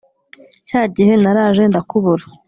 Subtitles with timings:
[0.67, 2.23] Cyagihe naraje ndakubura